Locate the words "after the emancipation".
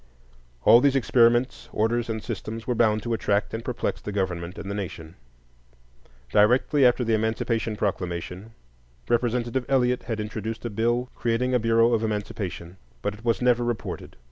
6.83-7.75